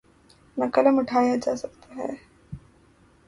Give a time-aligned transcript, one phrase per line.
[0.57, 2.11] نہ قلم اٹھایا جا سکتا ہے۔